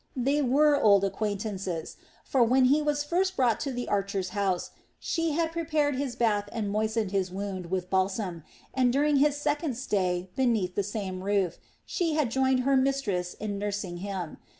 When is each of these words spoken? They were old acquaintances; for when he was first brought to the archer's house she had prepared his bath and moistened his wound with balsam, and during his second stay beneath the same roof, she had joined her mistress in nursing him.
They 0.15 0.41
were 0.41 0.81
old 0.81 1.03
acquaintances; 1.03 1.95
for 2.23 2.41
when 2.43 2.65
he 2.73 2.81
was 2.81 3.03
first 3.03 3.35
brought 3.35 3.59
to 3.59 3.71
the 3.71 3.87
archer's 3.87 4.29
house 4.29 4.71
she 4.97 5.33
had 5.33 5.51
prepared 5.51 5.95
his 5.95 6.15
bath 6.15 6.49
and 6.51 6.71
moistened 6.71 7.11
his 7.11 7.29
wound 7.29 7.67
with 7.67 7.91
balsam, 7.91 8.41
and 8.73 8.91
during 8.91 9.17
his 9.17 9.37
second 9.37 9.77
stay 9.77 10.31
beneath 10.35 10.73
the 10.73 10.81
same 10.81 11.21
roof, 11.23 11.59
she 11.85 12.15
had 12.15 12.31
joined 12.31 12.61
her 12.61 12.75
mistress 12.75 13.35
in 13.35 13.59
nursing 13.59 13.97
him. 13.97 14.37